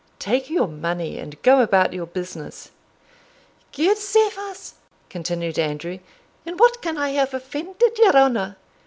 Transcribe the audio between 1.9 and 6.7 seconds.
your business." "Gude safe us!" continued Andrew, "in